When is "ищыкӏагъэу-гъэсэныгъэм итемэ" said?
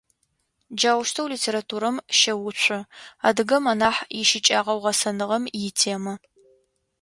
4.21-6.13